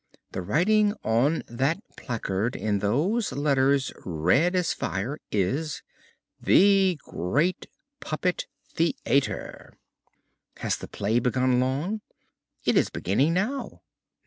The 0.31 0.41
writing 0.41 0.95
on 1.03 1.43
that 1.45 1.77
placard 1.95 2.55
in 2.55 2.79
those 2.79 3.31
letters 3.33 3.93
red 4.03 4.55
as 4.55 4.73
fire 4.73 5.19
is: 5.31 5.83
"THE 6.41 6.99
GREAT 7.03 7.67
PUPPET 7.99 8.47
THEATER." 8.73 9.77
"Has 10.57 10.77
the 10.77 10.87
play 10.87 11.19
begun 11.19 11.59
long?" 11.59 12.01
"It 12.65 12.75
is 12.77 12.89
beginning 12.89 13.33
now." 13.35 13.83